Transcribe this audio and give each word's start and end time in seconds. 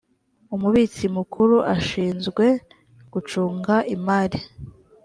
umubitsi 0.55 1.05
mukuru 1.17 1.55
ashinzwe 1.75 2.45
gucunga 3.13 3.75
imari 3.95 4.39